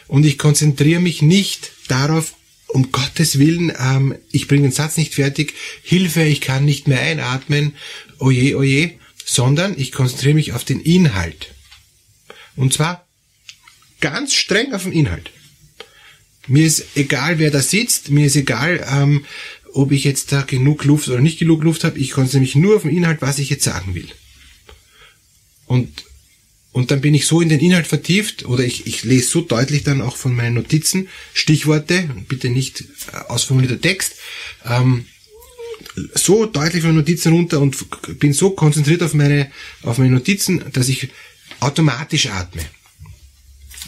Und 0.07 0.25
ich 0.25 0.39
konzentriere 0.39 1.01
mich 1.01 1.23
nicht 1.23 1.73
darauf, 1.89 2.35
um 2.69 2.93
Gottes 2.93 3.41
Willen, 3.41 3.73
ähm, 3.77 4.15
ich 4.31 4.47
bringe 4.47 4.63
den 4.63 4.73
Satz 4.73 4.97
nicht 4.97 5.13
fertig, 5.13 5.55
Hilfe, 5.83 6.23
ich 6.23 6.41
kann 6.41 6.65
nicht 6.65 6.87
mehr 6.87 7.01
einatmen, 7.01 7.75
oje, 8.21 8.57
oje, 8.57 8.93
sondern 9.25 9.77
ich 9.77 9.91
konzentriere 9.91 10.35
mich 10.35 10.53
auf 10.53 10.63
den 10.63 10.81
Inhalt. 10.81 11.49
Und 12.55 12.73
zwar 12.73 13.09
ganz 14.01 14.35
streng 14.35 14.73
auf 14.73 14.85
den 14.85 14.93
Inhalt. 14.93 15.33
Mir 16.47 16.67
ist 16.67 16.85
egal, 16.95 17.39
wer 17.39 17.51
da 17.51 17.61
sitzt, 17.61 18.11
mir 18.11 18.27
ist 18.27 18.37
egal, 18.37 18.87
ähm, 18.91 19.25
ob 19.73 19.93
ich 19.93 20.05
jetzt 20.05 20.33
da 20.33 20.43
genug 20.43 20.85
Luft 20.85 21.09
oder 21.09 21.21
nicht 21.21 21.39
genug 21.39 21.63
Luft 21.63 21.85
habe. 21.85 21.99
Ich 21.99 22.11
konzentriere 22.13 22.43
mich 22.43 22.55
nur 22.55 22.77
auf 22.77 22.83
den 22.83 22.97
Inhalt, 22.97 23.21
was 23.21 23.39
ich 23.39 23.51
jetzt 23.51 23.65
sagen 23.65 23.95
will. 23.95 24.09
Und, 25.67 26.05
Und 26.73 26.91
dann 26.91 27.01
bin 27.01 27.15
ich 27.15 27.27
so 27.27 27.41
in 27.41 27.49
den 27.49 27.61
Inhalt 27.61 27.87
vertieft 27.87 28.45
oder 28.45 28.63
ich, 28.63 28.87
ich 28.87 29.03
lese 29.03 29.29
so 29.29 29.41
deutlich 29.41 29.83
dann 29.83 30.03
auch 30.03 30.17
von 30.17 30.37
meinen 30.37 30.55
Notizen 30.55 31.09
Stichworte, 31.33 32.09
bitte 32.29 32.51
nicht 32.51 32.85
äh, 33.13 33.17
ausformulierter 33.29 33.81
Text, 33.81 34.17
ähm, 34.65 35.07
so 36.15 36.45
deutlich 36.45 36.83
von 36.83 36.95
Notizen 36.95 37.33
runter 37.33 37.61
und 37.61 37.77
bin 38.19 38.35
so 38.35 38.51
konzentriert 38.51 39.03
auf 39.03 39.15
meine, 39.15 39.51
auf 39.83 39.97
meine 39.97 40.11
Notizen, 40.11 40.65
dass 40.73 40.91
ich 40.91 41.09
automatisch 41.61 42.27
atme. 42.27 42.63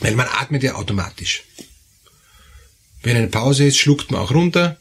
Weil 0.00 0.14
man 0.14 0.26
atmet 0.26 0.62
ja 0.62 0.74
automatisch. 0.74 1.42
Wenn 3.08 3.16
eine 3.16 3.28
Pause 3.28 3.64
ist, 3.64 3.78
schluckt 3.78 4.10
man 4.10 4.20
auch 4.20 4.32
runter. 4.32 4.76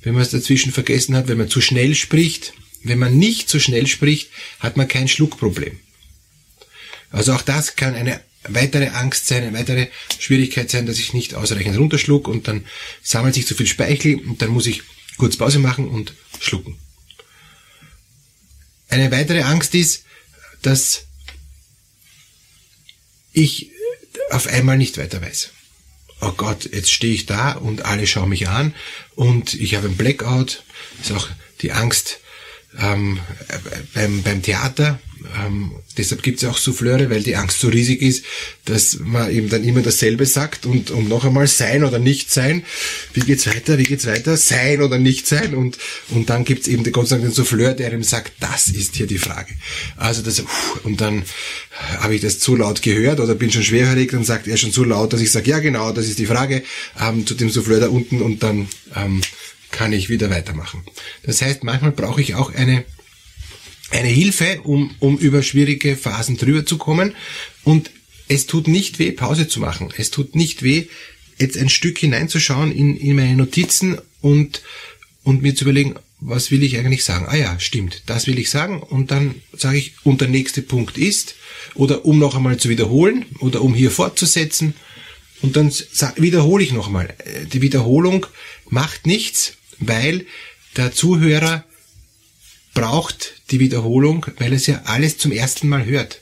Wenn 0.00 0.14
man 0.14 0.22
es 0.22 0.30
dazwischen 0.30 0.70
vergessen 0.70 1.16
hat, 1.16 1.26
wenn 1.26 1.38
man 1.38 1.48
zu 1.48 1.60
schnell 1.60 1.96
spricht. 1.96 2.54
Wenn 2.84 3.00
man 3.00 3.18
nicht 3.18 3.48
zu 3.48 3.58
schnell 3.58 3.88
spricht, 3.88 4.30
hat 4.60 4.76
man 4.76 4.86
kein 4.86 5.08
Schluckproblem. 5.08 5.80
Also 7.10 7.32
auch 7.32 7.42
das 7.42 7.74
kann 7.74 7.96
eine 7.96 8.20
weitere 8.44 8.90
Angst 8.90 9.26
sein, 9.26 9.42
eine 9.42 9.58
weitere 9.58 9.88
Schwierigkeit 10.20 10.70
sein, 10.70 10.86
dass 10.86 11.00
ich 11.00 11.14
nicht 11.14 11.34
ausreichend 11.34 11.76
runterschluck 11.76 12.28
und 12.28 12.46
dann 12.46 12.64
sammelt 13.02 13.34
sich 13.34 13.48
zu 13.48 13.56
viel 13.56 13.66
Speichel 13.66 14.20
und 14.20 14.40
dann 14.40 14.50
muss 14.50 14.68
ich 14.68 14.82
kurz 15.16 15.36
Pause 15.36 15.58
machen 15.58 15.88
und 15.88 16.14
schlucken. 16.38 16.78
Eine 18.88 19.10
weitere 19.10 19.42
Angst 19.42 19.74
ist, 19.74 20.04
dass 20.62 21.06
ich 23.32 23.72
auf 24.30 24.46
einmal 24.46 24.78
nicht 24.78 24.96
weiter 24.96 25.20
weiß. 25.20 25.50
Oh 26.26 26.32
Gott, 26.36 26.70
jetzt 26.72 26.90
stehe 26.90 27.12
ich 27.12 27.26
da 27.26 27.52
und 27.52 27.84
alle 27.84 28.06
schauen 28.06 28.30
mich 28.30 28.48
an 28.48 28.74
und 29.14 29.52
ich 29.52 29.74
habe 29.74 29.88
ein 29.88 29.96
Blackout. 29.96 30.62
Ist 31.02 31.12
auch 31.12 31.28
die 31.60 31.72
Angst 31.72 32.20
ähm, 32.78 33.20
beim, 33.94 34.22
beim 34.22 34.42
Theater. 34.42 34.98
Ähm, 35.42 35.72
deshalb 35.96 36.22
gibt 36.22 36.36
es 36.36 36.42
ja 36.42 36.50
auch 36.50 36.58
Souffleure, 36.58 37.08
weil 37.08 37.22
die 37.22 37.36
Angst 37.36 37.60
so 37.60 37.68
riesig 37.68 38.02
ist, 38.02 38.24
dass 38.66 38.98
man 39.00 39.30
eben 39.30 39.48
dann 39.48 39.64
immer 39.64 39.80
dasselbe 39.80 40.26
sagt 40.26 40.66
und, 40.66 40.90
und 40.90 41.08
noch 41.08 41.24
einmal 41.24 41.46
sein 41.46 41.82
oder 41.82 41.98
nicht 41.98 42.30
sein. 42.30 42.62
Wie 43.14 43.20
geht's 43.20 43.46
weiter? 43.46 43.78
Wie 43.78 43.84
geht's 43.84 44.06
weiter? 44.06 44.36
Sein 44.36 44.82
oder 44.82 44.98
nicht 44.98 45.26
sein? 45.26 45.54
Und, 45.54 45.78
und 46.10 46.28
dann 46.30 46.44
gibt's 46.44 46.68
eben 46.68 46.84
Gott 46.92 47.08
sei 47.08 47.16
Dank 47.16 47.28
den 47.28 47.34
Souffleur, 47.34 47.72
der 47.72 47.92
ihm 47.92 48.02
sagt, 48.02 48.32
das 48.40 48.68
ist 48.68 48.96
hier 48.96 49.06
die 49.06 49.18
Frage. 49.18 49.52
Also 49.96 50.22
das, 50.22 50.42
und 50.82 51.00
dann 51.00 51.24
habe 51.98 52.14
ich 52.14 52.20
das 52.20 52.38
zu 52.38 52.56
laut 52.56 52.82
gehört 52.82 53.20
oder 53.20 53.34
bin 53.34 53.50
schon 53.50 53.62
schwerhörig, 53.62 54.10
dann 54.10 54.24
sagt 54.24 54.46
er 54.46 54.56
schon 54.56 54.72
zu 54.72 54.84
laut, 54.84 55.12
dass 55.12 55.20
ich 55.20 55.30
sage, 55.30 55.50
ja 55.50 55.58
genau, 55.58 55.92
das 55.92 56.06
ist 56.06 56.18
die 56.18 56.26
Frage, 56.26 56.62
ähm, 57.00 57.26
zu 57.26 57.34
dem 57.34 57.50
Souffleur 57.50 57.80
da 57.80 57.88
unten 57.88 58.20
und 58.20 58.42
dann 58.42 58.68
ähm, 58.94 59.22
kann 59.74 59.92
ich 59.92 60.08
wieder 60.08 60.30
weitermachen. 60.30 60.84
Das 61.24 61.42
heißt, 61.42 61.64
manchmal 61.64 61.90
brauche 61.90 62.22
ich 62.22 62.36
auch 62.36 62.54
eine, 62.54 62.84
eine 63.90 64.08
Hilfe, 64.08 64.60
um, 64.62 64.94
um 65.00 65.18
über 65.18 65.42
schwierige 65.42 65.96
Phasen 65.96 66.36
drüber 66.36 66.64
zu 66.64 66.78
kommen. 66.78 67.14
Und 67.64 67.90
es 68.28 68.46
tut 68.46 68.68
nicht 68.68 69.00
weh, 69.00 69.10
Pause 69.10 69.48
zu 69.48 69.58
machen. 69.58 69.92
Es 69.98 70.10
tut 70.10 70.36
nicht 70.36 70.62
weh, 70.62 70.86
jetzt 71.38 71.58
ein 71.58 71.68
Stück 71.68 71.98
hineinzuschauen 71.98 72.70
in, 72.70 72.96
in 72.96 73.16
meine 73.16 73.34
Notizen 73.34 73.98
und, 74.20 74.62
und 75.24 75.42
mir 75.42 75.56
zu 75.56 75.64
überlegen, 75.64 75.96
was 76.20 76.52
will 76.52 76.62
ich 76.62 76.78
eigentlich 76.78 77.04
sagen? 77.04 77.26
Ah 77.28 77.36
ja, 77.36 77.58
stimmt, 77.58 78.04
das 78.06 78.28
will 78.28 78.38
ich 78.38 78.50
sagen. 78.50 78.80
Und 78.80 79.10
dann 79.10 79.34
sage 79.52 79.76
ich, 79.76 79.94
und 80.04 80.20
der 80.20 80.28
nächste 80.28 80.62
Punkt 80.62 80.96
ist, 80.96 81.34
oder 81.74 82.04
um 82.04 82.18
noch 82.20 82.36
einmal 82.36 82.58
zu 82.58 82.68
wiederholen, 82.68 83.26
oder 83.40 83.60
um 83.60 83.74
hier 83.74 83.90
fortzusetzen. 83.90 84.74
Und 85.42 85.56
dann 85.56 85.70
wiederhole 86.16 86.62
ich 86.62 86.72
noch 86.72 86.86
einmal. 86.86 87.14
Die 87.52 87.60
Wiederholung 87.60 88.26
macht 88.70 89.06
nichts, 89.06 89.54
weil 89.78 90.26
der 90.76 90.92
Zuhörer 90.92 91.64
braucht 92.74 93.34
die 93.50 93.60
Wiederholung, 93.60 94.26
weil 94.38 94.52
es 94.52 94.66
ja 94.66 94.82
alles 94.84 95.18
zum 95.18 95.32
ersten 95.32 95.68
Mal 95.68 95.86
hört. 95.86 96.20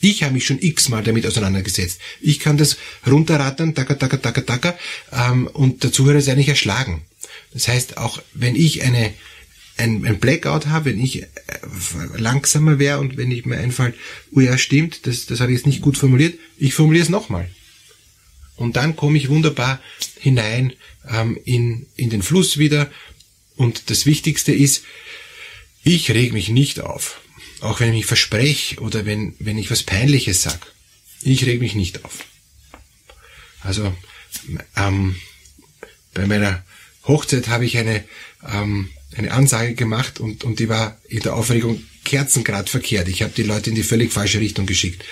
Ich 0.00 0.22
habe 0.22 0.32
mich 0.32 0.46
schon 0.46 0.62
x-mal 0.62 1.02
damit 1.02 1.26
auseinandergesetzt. 1.26 2.00
Ich 2.20 2.40
kann 2.40 2.56
das 2.56 2.78
runterrattern, 3.06 3.74
taka, 3.74 3.94
taka, 3.94 4.16
taka, 4.16 4.40
taka, 4.40 4.78
ähm, 5.12 5.46
und 5.48 5.82
der 5.82 5.92
Zuhörer 5.92 6.18
ist 6.18 6.28
eigentlich 6.28 6.48
erschlagen. 6.48 7.02
Das 7.52 7.68
heißt, 7.68 7.98
auch 7.98 8.22
wenn 8.32 8.56
ich 8.56 8.82
eine, 8.82 9.12
ein, 9.76 10.06
ein 10.06 10.18
Blackout 10.18 10.66
habe, 10.66 10.86
wenn 10.86 11.00
ich 11.00 11.22
äh, 11.22 11.26
langsamer 12.16 12.78
wäre 12.78 12.98
und 12.98 13.18
wenn 13.18 13.30
ich 13.30 13.44
mir 13.44 13.58
einfällt, 13.58 13.94
oh 14.32 14.40
ja, 14.40 14.56
stimmt, 14.56 15.06
das, 15.06 15.26
das 15.26 15.40
habe 15.40 15.52
ich 15.52 15.58
jetzt 15.58 15.66
nicht 15.66 15.82
gut 15.82 15.98
formuliert, 15.98 16.38
ich 16.56 16.72
formuliere 16.72 17.04
es 17.04 17.10
nochmal. 17.10 17.50
Und 18.60 18.76
dann 18.76 18.94
komme 18.94 19.16
ich 19.16 19.30
wunderbar 19.30 19.80
hinein 20.18 20.74
ähm, 21.08 21.38
in, 21.46 21.86
in 21.96 22.10
den 22.10 22.22
Fluss 22.22 22.58
wieder. 22.58 22.90
Und 23.56 23.88
das 23.88 24.04
Wichtigste 24.04 24.52
ist, 24.52 24.84
ich 25.82 26.10
reg 26.10 26.34
mich 26.34 26.50
nicht 26.50 26.80
auf. 26.80 27.22
Auch 27.62 27.80
wenn 27.80 27.88
ich 27.88 27.94
mich 27.94 28.06
verspreche 28.06 28.78
oder 28.80 29.06
wenn, 29.06 29.34
wenn 29.38 29.56
ich 29.56 29.70
was 29.70 29.82
Peinliches 29.82 30.42
sag. 30.42 30.74
Ich 31.22 31.46
reg 31.46 31.60
mich 31.60 31.74
nicht 31.74 32.04
auf. 32.04 32.26
Also 33.62 33.94
ähm, 34.76 35.16
bei 36.12 36.26
meiner 36.26 36.62
Hochzeit 37.04 37.48
habe 37.48 37.64
ich 37.64 37.78
eine, 37.78 38.04
ähm, 38.46 38.90
eine 39.16 39.32
Ansage 39.32 39.74
gemacht 39.74 40.20
und, 40.20 40.44
und 40.44 40.58
die 40.58 40.68
war 40.68 41.00
in 41.08 41.20
der 41.20 41.34
Aufregung 41.34 41.82
kerzengrad 42.04 42.68
verkehrt. 42.68 43.08
Ich 43.08 43.22
habe 43.22 43.32
die 43.34 43.42
Leute 43.42 43.70
in 43.70 43.76
die 43.76 43.82
völlig 43.84 44.12
falsche 44.12 44.40
Richtung 44.40 44.66
geschickt. 44.66 45.02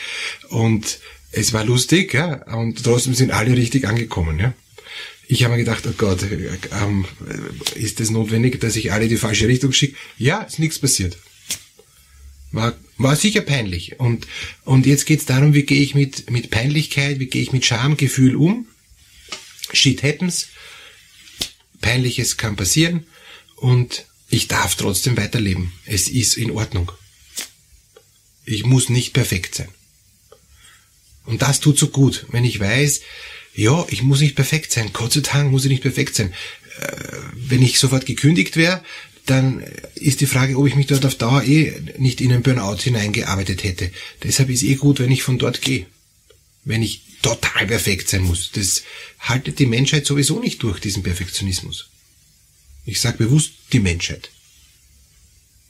Und 0.51 0.99
es 1.31 1.53
war 1.53 1.65
lustig, 1.65 2.15
ja, 2.15 2.43
und 2.55 2.83
trotzdem 2.83 3.15
sind 3.15 3.31
alle 3.31 3.57
richtig 3.57 3.87
angekommen, 3.87 4.39
ja. 4.39 4.55
Ich 5.31 5.45
habe 5.45 5.53
mir 5.53 5.59
gedacht, 5.59 5.85
oh 5.87 5.93
Gott, 5.97 6.23
ähm, 6.23 7.05
ist 7.75 8.01
das 8.01 8.09
notwendig, 8.09 8.61
dass 8.61 8.77
ich 8.77 8.93
alle 8.93 9.09
die 9.09 9.19
falsche 9.19 9.47
Richtung 9.47 9.73
schicke? 9.73 9.97
Ja, 10.17 10.41
ist 10.41 10.59
nichts 10.59 10.79
passiert. 10.79 11.19
War, 12.51 12.75
war 12.97 13.15
sicher 13.15 13.43
peinlich. 13.43 14.01
Und, 14.01 14.27
und 14.65 14.87
jetzt 14.87 15.05
geht's 15.05 15.27
darum, 15.27 15.53
wie 15.53 15.65
gehe 15.65 15.83
ich 15.83 15.95
mit, 15.95 16.31
mit 16.31 16.51
Peinlichkeit, 16.51 17.21
wie 17.21 17.27
gehe 17.27 17.43
ich 17.43 17.53
mit 17.53 17.67
Schamgefühl 17.67 18.37
um? 18.37 18.67
Shit 19.75 20.03
happens. 20.03 20.49
Peinliches 21.83 22.39
kann 22.39 22.57
passieren. 22.57 23.07
Und 23.57 24.07
ich 24.31 24.49
darf 24.49 24.77
trotzdem 24.77 25.19
weiterleben. 25.19 25.73
Es 25.85 26.09
ist 26.09 26.39
in 26.39 26.51
Ordnung. 26.53 26.91
Ich 28.47 28.65
muss 28.65 28.89
nicht 28.89 29.13
perfekt 29.13 29.57
sein. 29.57 29.69
Und 31.29 31.43
das 31.43 31.61
tut 31.61 31.79
so 31.79 31.89
gut, 31.89 32.25
wenn 32.31 32.45
ich 32.45 32.59
weiß, 32.59 33.03
ja, 33.55 33.85
ich 33.91 34.03
muss 34.03 34.21
nicht 34.21 34.35
perfekt 34.35 34.73
sein. 34.73 34.91
Gott 34.95 35.13
sei 35.13 35.21
Dank 35.21 35.51
muss 35.51 35.65
ich 35.65 35.71
nicht 35.71 35.83
perfekt 35.83 36.15
sein. 36.15 36.33
Äh, 36.81 36.93
wenn 37.35 37.63
ich 37.63 37.79
sofort 37.79 38.07
gekündigt 38.07 38.57
wäre, 38.57 38.83
dann 39.27 39.63
ist 39.95 40.23
die 40.23 40.27
Frage, 40.27 40.57
ob 40.57 40.67
ich 40.67 40.75
mich 40.75 40.87
dort 40.87 41.05
auf 41.05 41.17
Dauer 41.17 41.43
eh 41.43 41.75
nicht 41.99 42.23
in 42.23 42.33
einen 42.33 42.43
Burnout 42.43 42.79
hineingearbeitet 42.79 43.63
hätte. 43.63 43.91
Deshalb 44.23 44.49
ist 44.49 44.63
eh 44.63 44.77
gut, 44.77 45.01
wenn 45.01 45.11
ich 45.11 45.23
von 45.23 45.39
dort 45.39 45.61
gehe. 45.61 45.85
Wenn 46.65 46.83
ich 46.83 47.03
total 47.21 47.67
perfekt 47.67 48.09
sein 48.09 48.23
muss. 48.23 48.53
Das 48.53 48.85
haltet 49.19 49.59
die 49.59 49.67
Menschheit 49.67 50.07
sowieso 50.07 50.41
nicht 50.41 50.63
durch, 50.63 50.81
diesen 50.81 51.03
Perfektionismus. 51.03 51.91
Ich 52.87 53.01
sage 53.01 53.19
bewusst 53.19 53.53
die 53.73 53.81
Menschheit. 53.81 54.31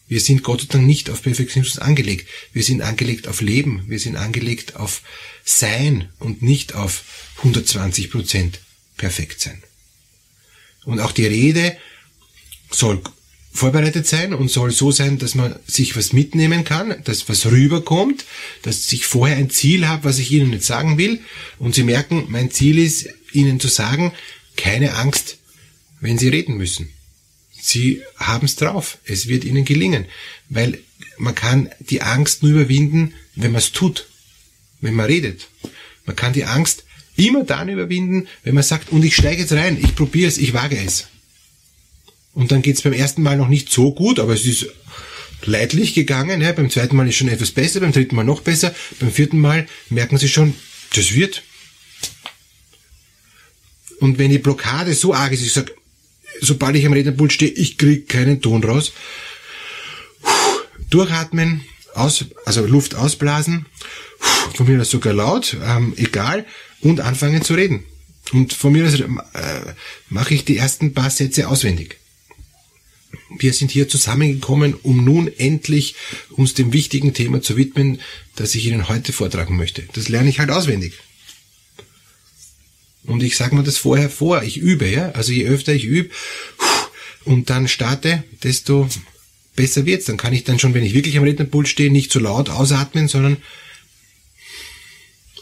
Wir 0.08 0.20
sind 0.20 0.42
Gott 0.42 0.62
sei 0.62 0.66
Dank 0.70 0.86
nicht 0.86 1.10
auf 1.10 1.22
Perfektionismus 1.22 1.78
angelegt. 1.78 2.28
Wir 2.52 2.62
sind 2.62 2.80
angelegt 2.80 3.28
auf 3.28 3.40
Leben. 3.40 3.84
Wir 3.88 4.00
sind 4.00 4.16
angelegt 4.16 4.76
auf 4.76 5.02
Sein 5.44 6.08
und 6.18 6.42
nicht 6.42 6.74
auf 6.74 7.04
120 7.38 8.10
Prozent 8.10 8.60
perfekt 8.96 9.40
sein. 9.40 9.62
Und 10.84 11.00
auch 11.00 11.12
die 11.12 11.26
Rede 11.26 11.76
soll 12.70 13.02
vorbereitet 13.52 14.06
sein 14.06 14.34
und 14.34 14.50
soll 14.50 14.70
so 14.70 14.92
sein, 14.92 15.18
dass 15.18 15.34
man 15.34 15.56
sich 15.66 15.96
was 15.96 16.12
mitnehmen 16.12 16.64
kann, 16.64 17.02
dass 17.04 17.28
was 17.28 17.46
rüberkommt, 17.46 18.24
dass 18.62 18.90
ich 18.92 19.04
vorher 19.04 19.36
ein 19.36 19.50
Ziel 19.50 19.88
habe, 19.88 20.04
was 20.04 20.18
ich 20.18 20.30
Ihnen 20.30 20.52
jetzt 20.52 20.66
sagen 20.66 20.96
will 20.96 21.20
und 21.58 21.74
Sie 21.74 21.82
merken, 21.82 22.26
mein 22.28 22.50
Ziel 22.50 22.78
ist, 22.78 23.08
Ihnen 23.32 23.60
zu 23.60 23.68
sagen, 23.68 24.12
keine 24.56 24.94
Angst, 24.94 25.38
wenn 26.00 26.18
Sie 26.18 26.28
reden 26.28 26.56
müssen. 26.56 26.88
Sie 27.68 28.02
haben 28.16 28.46
es 28.46 28.56
drauf. 28.56 28.96
Es 29.04 29.28
wird 29.28 29.44
ihnen 29.44 29.66
gelingen. 29.66 30.06
Weil 30.48 30.78
man 31.18 31.34
kann 31.34 31.68
die 31.80 32.00
Angst 32.00 32.42
nur 32.42 32.52
überwinden, 32.52 33.12
wenn 33.34 33.52
man 33.52 33.58
es 33.58 33.72
tut. 33.72 34.08
Wenn 34.80 34.94
man 34.94 35.04
redet. 35.04 35.48
Man 36.06 36.16
kann 36.16 36.32
die 36.32 36.44
Angst 36.44 36.84
immer 37.16 37.44
dann 37.44 37.68
überwinden, 37.68 38.26
wenn 38.42 38.54
man 38.54 38.64
sagt, 38.64 38.90
und 38.90 39.04
ich 39.04 39.16
steige 39.16 39.42
jetzt 39.42 39.52
rein, 39.52 39.76
ich 39.82 39.94
probiere 39.94 40.28
es, 40.28 40.38
ich 40.38 40.54
wage 40.54 40.78
es. 40.78 41.08
Und 42.32 42.52
dann 42.52 42.62
geht 42.62 42.76
es 42.76 42.82
beim 42.82 42.94
ersten 42.94 43.20
Mal 43.22 43.36
noch 43.36 43.48
nicht 43.48 43.70
so 43.70 43.92
gut, 43.92 44.18
aber 44.18 44.32
es 44.32 44.46
ist 44.46 44.68
leidlich 45.44 45.92
gegangen. 45.92 46.40
Ja. 46.40 46.52
Beim 46.52 46.70
zweiten 46.70 46.96
Mal 46.96 47.06
ist 47.06 47.16
schon 47.16 47.28
etwas 47.28 47.50
besser, 47.50 47.80
beim 47.80 47.92
dritten 47.92 48.16
Mal 48.16 48.24
noch 48.24 48.40
besser, 48.40 48.74
beim 48.98 49.12
vierten 49.12 49.40
Mal 49.40 49.66
merken 49.90 50.16
sie 50.16 50.28
schon, 50.28 50.54
das 50.94 51.12
wird. 51.12 51.42
Und 54.00 54.16
wenn 54.16 54.30
die 54.30 54.38
Blockade 54.38 54.94
so 54.94 55.12
arg 55.12 55.32
ist, 55.32 55.42
ich 55.42 55.52
sage, 55.52 55.74
sobald 56.40 56.76
ich 56.76 56.86
am 56.86 56.92
Rednerpult 56.92 57.32
stehe, 57.32 57.50
ich 57.50 57.78
krieg 57.78 58.08
keinen 58.08 58.40
Ton 58.40 58.62
raus. 58.64 58.92
Durchatmen, 60.90 61.62
aus, 61.94 62.24
also 62.44 62.66
Luft 62.66 62.94
ausblasen, 62.94 63.66
von 64.54 64.66
mir 64.66 64.80
aus 64.80 64.90
sogar 64.90 65.12
laut, 65.12 65.56
ähm, 65.64 65.94
egal, 65.96 66.46
und 66.80 67.00
anfangen 67.00 67.42
zu 67.42 67.54
reden. 67.54 67.84
Und 68.32 68.52
von 68.52 68.72
mir 68.72 68.86
aus 68.86 68.94
äh, 68.94 69.04
mache 70.08 70.34
ich 70.34 70.44
die 70.44 70.56
ersten 70.56 70.94
paar 70.94 71.10
Sätze 71.10 71.48
auswendig. 71.48 71.98
wir 73.38 73.52
sind 73.52 73.70
hier 73.70 73.88
zusammengekommen, 73.88 74.74
um 74.74 75.04
nun 75.04 75.30
endlich 75.38 75.94
uns 76.30 76.54
dem 76.54 76.72
wichtigen 76.72 77.14
Thema 77.14 77.42
zu 77.42 77.56
widmen, 77.56 78.00
das 78.36 78.54
ich 78.54 78.66
Ihnen 78.66 78.88
heute 78.88 79.12
vortragen 79.12 79.56
möchte. 79.56 79.84
Das 79.92 80.08
lerne 80.08 80.28
ich 80.28 80.38
halt 80.38 80.50
auswendig. 80.50 80.94
Und 83.08 83.22
ich 83.22 83.36
sage 83.36 83.56
mir 83.56 83.64
das 83.64 83.78
vorher 83.78 84.10
vor, 84.10 84.42
ich 84.42 84.58
übe, 84.58 84.86
ja. 84.86 85.10
Also 85.12 85.32
je 85.32 85.46
öfter 85.46 85.72
ich 85.74 85.84
übe 85.84 86.10
und 87.24 87.50
dann 87.50 87.66
starte, 87.66 88.22
desto 88.42 88.88
besser 89.56 89.86
wird's. 89.86 90.04
Dann 90.04 90.18
kann 90.18 90.34
ich 90.34 90.44
dann 90.44 90.58
schon, 90.58 90.74
wenn 90.74 90.84
ich 90.84 90.94
wirklich 90.94 91.16
am 91.16 91.24
Rednerpult 91.24 91.68
stehe, 91.68 91.90
nicht 91.90 92.12
zu 92.12 92.20
laut 92.20 92.50
ausatmen, 92.50 93.08
sondern 93.08 93.38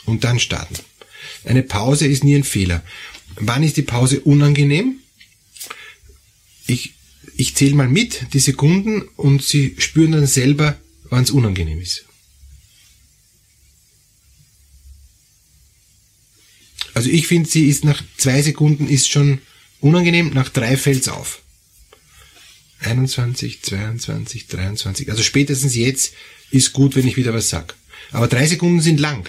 und 0.05 0.23
dann 0.23 0.39
starten. 0.39 0.77
Eine 1.45 1.65
Pause 1.65 2.07
ist 2.07 2.23
nie 2.23 2.37
ein 2.37 2.45
Fehler. 2.45 2.83
Wann 3.35 3.65
ist 3.65 3.77
die 3.77 3.83
Pause 3.83 4.21
unangenehm? 4.21 5.01
Ich, 6.69 6.95
ich 7.37 7.57
zähle 7.57 7.75
mal 7.75 7.89
mit, 7.89 8.33
die 8.33 8.39
Sekunden, 8.39 9.03
und 9.17 9.43
Sie 9.43 9.75
spüren 9.79 10.13
dann 10.13 10.27
selber, 10.27 10.79
wann 11.11 11.25
es 11.25 11.31
unangenehm 11.33 11.81
ist. 11.81 12.06
Also 16.97 17.11
ich 17.11 17.27
finde, 17.27 17.47
sie 17.47 17.69
ist 17.69 17.85
nach 17.85 18.03
zwei 18.17 18.41
Sekunden 18.41 18.89
ist 18.89 19.11
schon 19.11 19.41
unangenehm, 19.81 20.31
nach 20.31 20.49
drei 20.49 20.79
fällt's 20.79 21.09
auf. 21.09 21.43
21, 22.81 23.61
22, 23.61 24.47
23. 24.47 25.11
Also 25.11 25.23
spätestens 25.23 25.75
jetzt 25.75 26.15
ist 26.51 26.73
gut, 26.73 26.97
wenn 26.97 27.07
ich 27.07 27.19
wieder 27.19 27.35
was 27.35 27.51
sag. 27.51 27.75
Aber 28.13 28.29
drei 28.29 28.47
Sekunden 28.47 28.81
sind 28.81 28.99
lang. 28.99 29.29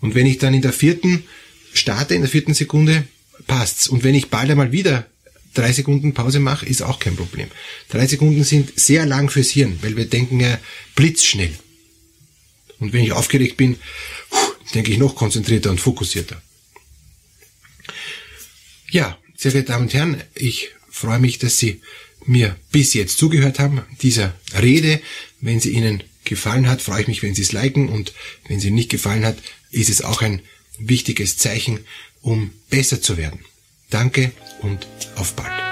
Und 0.00 0.14
wenn 0.14 0.26
ich 0.26 0.38
dann 0.38 0.54
in 0.54 0.62
der 0.62 0.72
vierten 0.72 1.24
starte, 1.74 2.14
in 2.14 2.20
der 2.20 2.30
vierten 2.30 2.54
Sekunde, 2.54 3.02
passt's. 3.48 3.88
Und 3.88 4.04
wenn 4.04 4.14
ich 4.14 4.30
bald 4.30 4.48
einmal 4.48 4.70
wieder 4.70 5.08
drei 5.54 5.72
Sekunden 5.72 6.14
Pause 6.14 6.38
mache, 6.38 6.66
ist 6.66 6.82
auch 6.82 7.00
kein 7.00 7.16
Problem. 7.16 7.48
Drei 7.88 8.06
Sekunden 8.06 8.44
sind 8.44 8.78
sehr 8.78 9.06
lang 9.06 9.28
fürs 9.28 9.50
Hirn, 9.50 9.80
weil 9.82 9.96
wir 9.96 10.06
denken 10.06 10.38
ja 10.38 10.60
blitzschnell. 10.94 11.58
Und 12.78 12.92
wenn 12.92 13.02
ich 13.02 13.10
aufgeregt 13.10 13.56
bin, 13.56 13.76
denke 14.74 14.92
ich 14.92 14.98
noch 14.98 15.14
konzentrierter 15.14 15.70
und 15.70 15.80
fokussierter. 15.80 16.40
Ja, 18.90 19.18
sehr 19.36 19.52
geehrte 19.52 19.72
Damen 19.72 19.84
und 19.84 19.94
Herren, 19.94 20.22
ich 20.34 20.70
freue 20.90 21.18
mich, 21.18 21.38
dass 21.38 21.58
Sie 21.58 21.80
mir 22.26 22.56
bis 22.70 22.94
jetzt 22.94 23.18
zugehört 23.18 23.58
haben, 23.58 23.82
dieser 24.02 24.34
Rede. 24.60 25.00
Wenn 25.40 25.60
sie 25.60 25.70
Ihnen 25.70 26.04
gefallen 26.24 26.68
hat, 26.68 26.82
freue 26.82 27.02
ich 27.02 27.08
mich, 27.08 27.22
wenn 27.22 27.34
Sie 27.34 27.42
es 27.42 27.52
liken 27.52 27.88
und 27.88 28.12
wenn 28.48 28.60
sie 28.60 28.70
nicht 28.70 28.90
gefallen 28.90 29.24
hat, 29.24 29.38
ist 29.70 29.90
es 29.90 30.02
auch 30.02 30.22
ein 30.22 30.42
wichtiges 30.78 31.38
Zeichen, 31.38 31.80
um 32.20 32.52
besser 32.70 33.02
zu 33.02 33.16
werden. 33.16 33.40
Danke 33.90 34.32
und 34.60 34.86
auf 35.16 35.34
bald. 35.34 35.71